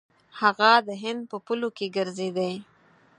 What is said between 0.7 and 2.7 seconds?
د هند په پولو کې ګرځېدی.